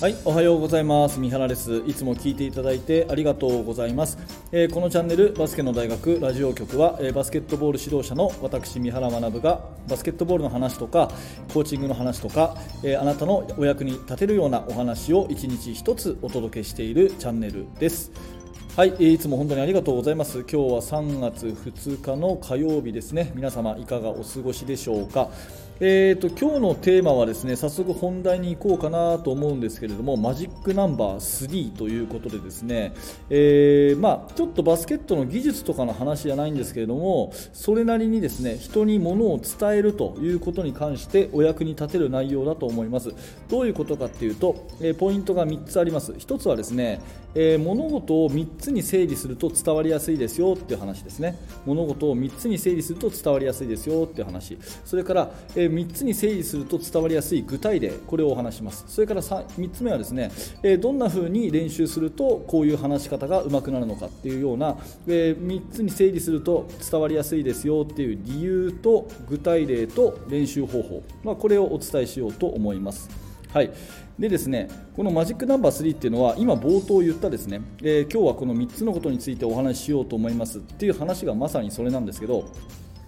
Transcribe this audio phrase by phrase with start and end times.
[0.00, 1.20] はい、おはようございます。
[1.20, 1.82] 三原です。
[1.86, 4.16] いつも聞いていただいてありがとうございます。
[4.50, 9.60] えーこのチャンネルバスケの大学ラジオ局は、えーバスケットボール指導者の私三原学が
[9.90, 11.10] バスケットボールの話とか
[11.52, 18.10] コーチングの話とか、えーあなたのお役に立てるようなお話を一日一つお届けしているチャンネルです。
[18.78, 20.38] はい、えーいつも本当にありがとうございます。
[20.38, 23.32] 今日は3月2日の火曜日ですね。
[23.34, 25.28] 皆様いかがお過ごしでしょうか。
[25.82, 32.92] えー、と今日のテーマはですね早速本題に行こうかなと思うんですけれどもマジックナンバー3ということでですね、
[33.30, 43.14] えーまあ、ちょっとバスケットの技術とかの話じゃないんですけれどもそれなりにですね人にものを伝えるということに関してお役に立てる内容だと思います。
[43.48, 46.12] どういうことかっていうと、えーポイントが3つあります。
[46.12, 47.00] 1つはですね、
[47.34, 51.38] えー物事を3つに整理すると伝わりやすいですよっていう話ですね。
[51.64, 54.58] 物事を3つに整理すると伝わりやすいですよっていう話。
[54.84, 58.84] それから、え3つに整理すると伝わりやすい具体例これをお話します。
[58.88, 60.30] それから 3, 3つ目はですね、
[60.62, 64.76] えどんな風に練習するとこういう話し方が上手くなるのかっていうような、
[65.06, 73.08] え3つに整理すると伝わりやすいですよっていう理由と具体例と練習方法、まあ、これをお伝えしようと思います。
[73.52, 73.72] はい、
[74.16, 82.44] でですねこのマジックナンバー3っていうのは今冒頭言ったですね、えー今日はこの3つのことについてお話ししようと思いますっていう話がまさにそれなんですけど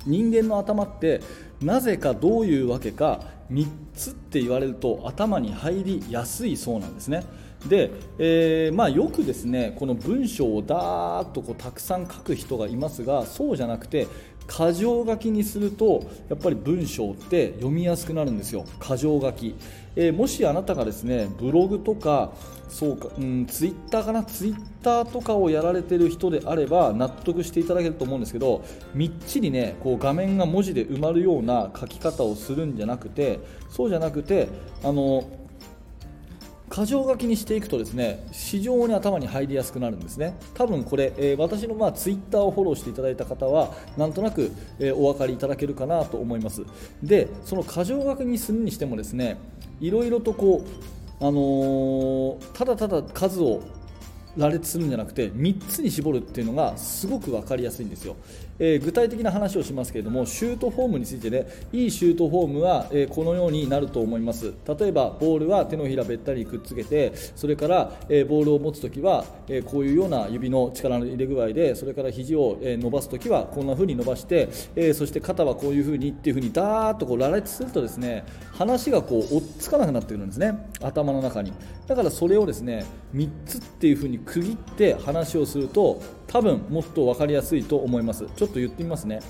[0.06, 1.20] 人間の頭って
[1.60, 7.24] なぜかどういうわけか3つって言われると頭に入りやすいそうなんですね。
[7.68, 14.08] で、えーまあ、よくですねこの文章をだーっとこうたくさん書く人がいますがそうじゃなくて
[14.48, 18.64] 箇条書きにするとやっぱり文章って読みやすくなるんですよ。
[18.80, 19.54] 箇条書き、
[19.96, 22.32] えーもしあなたがですねブログとか
[22.68, 24.22] そうか、うん、ツイッターかな？
[24.24, 34.48] ツイッターとかをやられてる人であれば納得していただけると思うんですけどみっちりねこう画面が文字で埋まるような書き方をするんじゃなくてそうじゃなくて
[34.82, 35.24] あの
[36.74, 40.38] 箇条書きにしていくとですね非常に頭に入りやすくなるんですね。
[40.54, 46.62] 多分これ、えー私のまあツイッターをフォローしていただいた方はなんとなく、えーお分かりいただけるかなと思います。
[47.02, 49.38] でその箇条書きにするにしてもですね
[49.80, 53.60] いろいろとこう、あのーただただ数を
[54.34, 58.16] 羅列するんじゃなくて3つに絞るっていうのがすごく分かりやすいんですよ、
[58.64, 64.54] えー具体的な話をしますけれどもシュートフォームについてねいいシュートフォームは、えーこのようになると思います。
[64.78, 80.54] 例えばボールは手のひらべったりくっつけてそれから、えーボールを持つときは、えこういうような指の力の入れ具合でそれから肘を、え伸ばすときはこんな風に伸ばして、えそして肩はこういう風にっていう風にダーッとこう羅列するとですね話がこう追っつかなくなってくるんですね。
[80.80, 81.52] 頭の中に。
[81.86, 82.84] だからそれをですね
[83.14, 86.00] 3つっていう風に区切って話をすると
[86.32, 88.26] 多分もっと分かりやすいと思います。
[88.36, 89.20] ちょっと言ってみますね。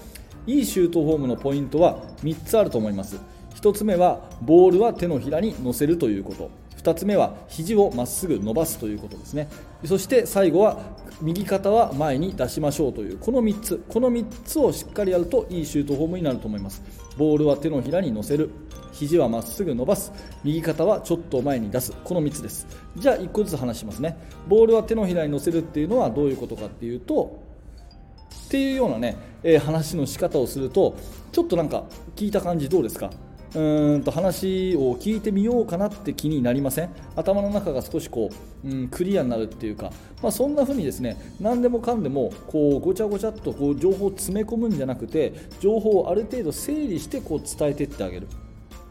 [0.46, 3.20] いいシュートフォームのポイントは3つあると思います。
[3.56, 6.61] 1つ目はボールは手のひらに乗せるということ。
[6.82, 9.48] 2つ目は肘をまっすぐ伸ばすということですね。
[9.84, 10.80] そして最後は
[11.20, 16.82] 右肩は前に出しましょうというこの3つこの3つをしっかりやるといいシュートフォームになると思います。
[17.16, 18.50] ボールは手のひらに乗せる。
[18.92, 20.12] 肘はまっすぐ伸ばす。
[20.44, 21.92] 右肩はちょっと前に出す。
[22.04, 22.66] この3つです。
[22.96, 24.16] じゃあ1個ずつ話しますね。
[24.48, 27.40] ボールは手のひらに乗せるっていうのはどういうことかっていうと
[28.46, 30.94] っていうようなね、えー話の仕方をすると
[31.32, 31.84] ちょっとなんか
[32.16, 33.10] 聞いた感じどうですか？
[33.54, 36.90] うんと話を聞いてみようかなって気になりません？
[37.16, 38.30] 頭の中が少しこ
[38.64, 39.92] う、うん、クリアになるっていうか、
[40.22, 48.28] まあ、そんな風にですね何でもかんでもこうごちゃごちゃっとこう情報を詰め込むんじゃなくて情報をある程度整理してこう伝えていってあげる。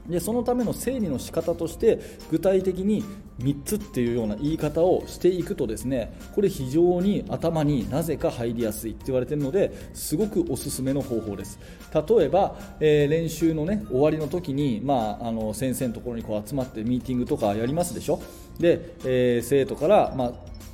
[0.10, 3.04] でそのための整理の仕方として具体的に
[3.40, 11.60] 3つっていうような言い方をしていくとですねこれ非常に頭になぜか入りやすいって言われてるのですごくおすすめの方法です。
[11.94, 18.22] 例えば、えー練習のね終わりの時に、まあ、あの先生のところにこう集まってミーティングとかやりますでしょ？
[18.60, 20.32] で、えー生徒から、まあ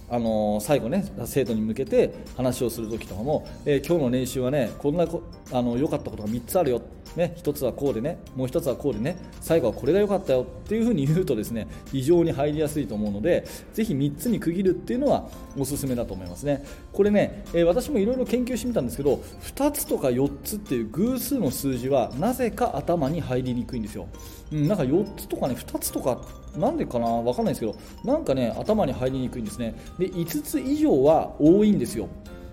[0.10, 5.22] あの最後ね生徒に向けて話をする時とかも、えー今日の練習はねこんなこ
[5.52, 6.82] あの良かったことが3つあるよ、
[7.16, 16.64] ね、1つはこうでねもう1つはこうでね最後はこれが良かったよっていうふうに言うとですね非常に入りやすいと思うのでぜひ3つに区切るっていうのはおすすめだと思いますね。
[16.92, 19.22] これね、えー私もいろいろ研究してみたんですけど
[19.56, 24.08] 2つとか4つっていう偶数の数字はなぜか頭に入りにくいんですよ、
[24.52, 26.22] うん、なんか4つとかね2つとか
[26.58, 29.76] なんでかなわかんないですけどなんかね頭に入りにくいんですね。
[30.00, 32.08] で5つ以上は多いんですよ。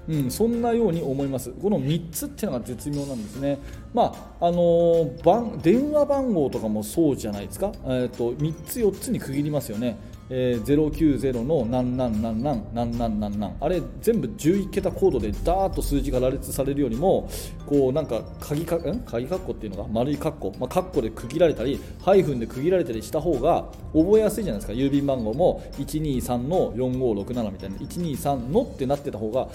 [0.08, 3.58] うん、そんなように思います、この3つっていうのが絶妙なんですね、
[3.92, 9.96] まああのー番電話番号とかもそうじゃないですか、えー、と3つ、4つに区切りますよね、
[10.30, 17.28] えー、090の何何何何何何何何あれ全部11桁コードでダーッと数字が羅列されるよりも
[17.66, 19.00] こうなんか鍵かん？
[19.00, 24.72] 鍵括弧っていうのが丸い括弧、まあ、括弧で区切られたりハイフンで区切られたりした方が覚えやすいじゃないですか。
[24.72, 27.76] 郵便番号も123の4567みたいな。
[27.76, 29.48] 123のってなってた方が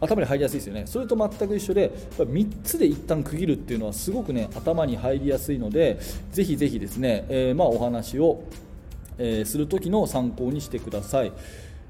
[0.00, 0.84] 頭に入りやすいですよね。
[0.86, 6.00] それと全く一緒で3つで一旦区切るっていうのはすごくね頭に入りやすいので
[6.32, 8.42] ぜひぜひですね、えー、まあお話を、
[9.22, 11.32] え、する時の参考にしてください。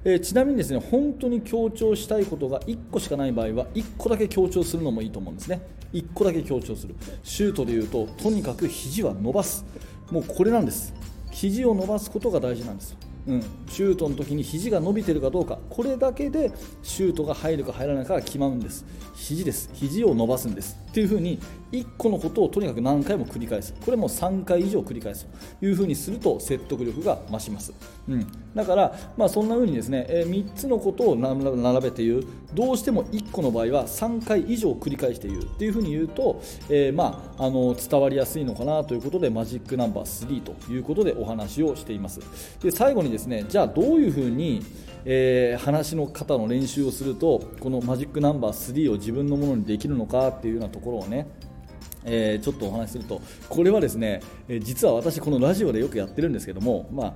[0.04, 5.62] えー、ちなみにですね本当に強調したいことが1個しかない場合は1個だけ強調するのもいいと思うんですね。
[5.92, 6.94] 1個だけ強調する。
[7.22, 9.64] シュートでいうととにかく肘は伸ばす。
[10.10, 10.92] もうこれなんです。
[11.30, 12.96] 肘を伸ばすことが大事なんです。
[13.26, 15.58] うん、シュートの時に肘が伸びてるかどうか。
[15.70, 16.52] これだけで
[16.82, 18.84] シュートが入るか入らないかが決まるんです。
[19.14, 19.70] 肘です。
[19.74, 20.78] 肘を伸ばすんです。
[20.90, 21.38] っていう風に
[21.72, 23.74] 1個のことをとにかく何回も繰り返す。
[23.84, 25.26] これも3回以上繰り返す。
[25.58, 27.72] という風にすると説得力が増します、
[28.08, 32.24] うん、だから、まあ、そんな風にですね、え、3つのことを並べて言う。
[32.52, 35.42] どうしても1個の場合は3回以上繰り返して言う。
[35.44, 42.20] っていう風に言うと、えー、まあ、あの伝わりやすいのかなということでマジックナンバー3ということでお話をしています。
[42.62, 44.64] で最後にですねじゃあどういう風に
[45.04, 51.26] えー、話の方の練習をするとこのマジックナンバー3を自分のものにできるのかっていうようなところをね
[52.04, 57.14] えー、ちょっとお話しするとこれはですね、えー、実は私このラジオでよくやってるんですけども、まあ、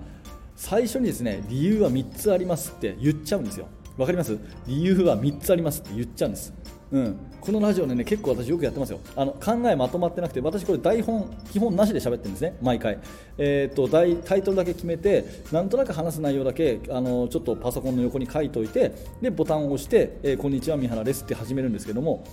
[0.54, 3.68] 最初にですね理由は3つありますって言っちゃうんですよ。
[3.96, 4.38] わかります？
[4.66, 6.52] 理由は3つありますって言っちゃうんです。
[6.92, 9.00] うん、このラジオでね結構私よくやってますよ。
[9.16, 12.56] あの考えまとまってなくて私これ台本基本なしで喋ってるんですね。
[12.62, 12.98] 毎回、
[13.38, 22.24] えーと、タイトルだけ決めてなんとなく話す内容だけあのちょっとパソコンの横に書いておいてでボタンを押して、えー、こんにちは三原ですって始めるんですけども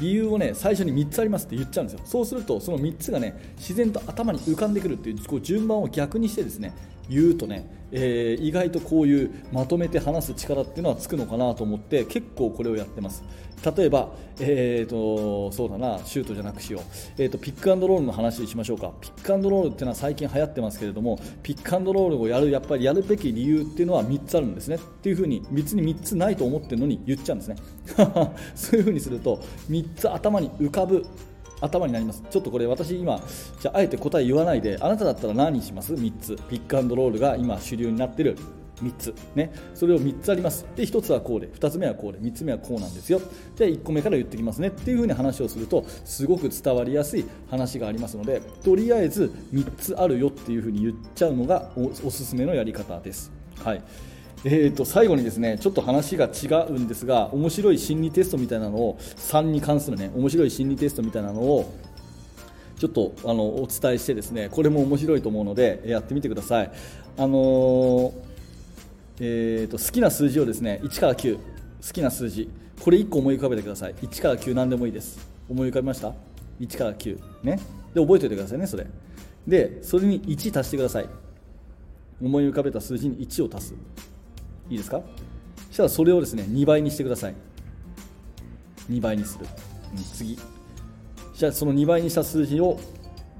[0.00, 2.00] 理由をね最初に3つありますって言っちゃうんですよ。
[2.04, 6.74] そうするとその3つがね自然と頭に浮かんでくるっていうこう順番を逆にしてですね
[7.08, 13.24] 言うとね、えー、意外とこういうまとめて話す力っていうのはつくのかなと思って結構これをやってます。
[13.76, 16.82] 例えば、えーと、そうだなシュートじゃなくしよう、
[17.18, 18.92] えーと、ピックアンドロールの話にしましょうか。
[19.00, 24.76] ピックアンドロールっていうのは最近流行ってますけれどもピックアンドロールをやるやっぱりやるべき理由っていうのは3つあるんですね。
[24.76, 27.56] っていうふうに別に3つないと思ってるのに言っちゃうんですね。
[28.54, 31.04] そういうふうにすると3つ頭に浮かぶ
[31.60, 32.22] 頭になります。
[32.30, 33.20] ちょっとこれ私今
[33.60, 36.36] じゃあえて答え言わないであなただったら何にします？3つ。
[36.48, 38.36] ピックアンドロールが今主流になってる。
[38.82, 39.14] 3つ。
[39.34, 39.52] ね。
[39.74, 40.64] それを3つあります。
[40.76, 41.48] で1つはこうで。
[41.48, 42.20] 2つ目はこうで。
[42.20, 43.20] 3つ目はこうなんですよ。
[43.56, 44.68] じゃ1個目から言ってきますね。
[44.68, 53.32] っていう風に話をするとすごく伝わりやすい話がありますのでとりあえず3つあるよっていう風に言っちゃうのがおすすめのやり方です。
[53.64, 53.82] はい。
[54.44, 61.74] えー、と最後にですねちょっと話が違うんですが面白い心理テストみたいなのを3に関するね面白い心理テストみたいなのを
[62.78, 66.70] ちょっとあのお伝えしてですねこれも面白いと思うのでやってみてください。
[67.16, 68.12] あのー、
[69.18, 71.40] えーと、好きな数字をですね1から9好
[71.92, 72.48] きな数字。
[72.80, 73.94] これ1個思い浮かべてください。
[73.94, 75.18] 1から9何でもいいです。
[75.48, 76.14] 思い浮かびました
[76.60, 77.58] ？1から9ね。
[77.92, 78.86] で覚えておいてくださいねそれ。
[79.48, 81.08] でそれに1足してください。
[82.22, 83.74] 思い浮かべた数字に1を足す。
[84.70, 85.00] いいですか？
[85.68, 87.34] そしたらそれをですね2倍にしてください。
[88.90, 89.46] 2倍にする、
[89.96, 90.38] うん、次。
[91.34, 92.78] じゃあその2倍にした数字を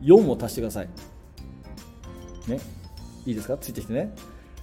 [0.02, 0.88] 4を足してください。
[2.46, 2.60] ね。
[3.26, 3.56] いいですか？
[3.58, 4.14] ついてきてね。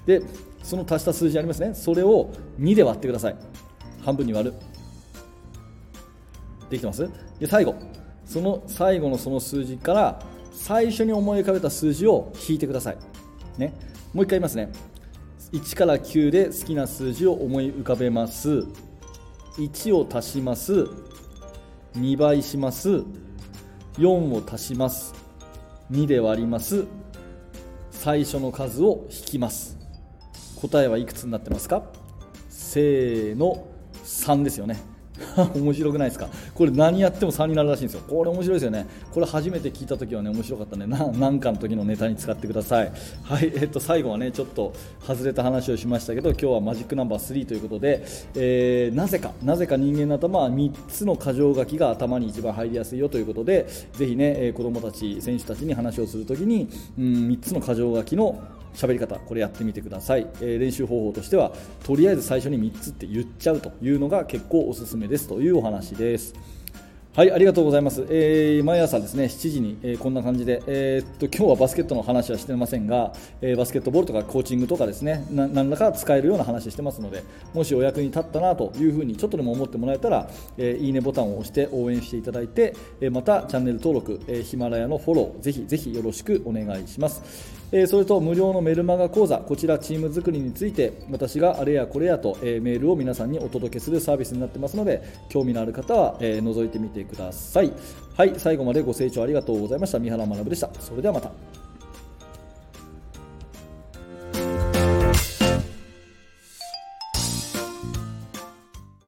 [0.06, 0.22] で
[0.64, 1.74] その足した数字ありますね。
[1.74, 3.36] それを2で割ってください。
[4.04, 4.56] 半分に割る。
[6.70, 7.10] できてます？
[7.40, 7.76] で最後。
[8.26, 10.20] その最後のその数字から
[10.52, 12.98] 最初に思い浮かべた数字を引いてください。
[13.58, 13.74] ね。
[14.14, 14.72] もう一回言いますね。
[15.56, 18.66] 1から9で好きな数字を思い浮かべます。
[19.58, 20.86] 1を足します。
[21.96, 23.04] 2倍します。
[23.94, 25.14] 4を足します。
[25.92, 26.84] 2で割ります。
[27.90, 29.78] 最初の数を引きます。
[30.60, 31.84] 答えはいくつになってますか？
[32.50, 33.66] せーの。
[34.04, 34.78] 3ですよね。
[35.56, 36.30] 面白くないですか？
[36.54, 38.02] これ何やっても3になるらしいんですよ。
[38.08, 38.88] これ面白いですよね。
[39.14, 42.92] これ初めて聞いた時はね面白かったね何かの時のネタに使ってください。
[43.24, 44.74] はいえっと最後はねちょっと
[45.06, 48.04] 外れた話をしましたけど今日はマジックナンバー3ということで、
[48.36, 56.68] えー、なぜかなぜか人間の頭は3つの箇条書きが頭に一番入りやすいよということでぜひね子供たち選手たちに話をするときに、
[56.98, 58.40] うん、3つの箇条書きの
[58.76, 61.52] 喋り方これやってみてください、えー、練習方法としては
[61.84, 66.55] とりあえず最初に3つって言っちゃうというのが結構おすすめですというお話です。
[67.16, 68.06] はい、ありがとうございます。
[68.10, 87.56] えー、毎朝ですね、7時に、えー、こんな感じで、えー、っと、今日はバスケットの話はしてませんが、えー、バスケットボールとかコーチングとかですね、な何らか使えるような話してますので、もしお役に立ったなというふうにちょっとでも思ってもらえたら、えー、いいねボタンを押して応援していただいて、えー、またチャンネル登録、えー、ヒマラヤのフォロー、ぜひぜひよろしくお願いします。
[87.72, 97.72] えそれと無料のメルマガ講座、こちらチーム作りについて、私があれやこれやと、えメールを皆さんにお届けするサービスになってますので、興味のある方は、え覗いてみてください。
[98.18, 100.00] はい、最後までご清聴ありがとうございました。
[100.00, 100.70] 三原学でした。
[100.80, 101.32] それではまた。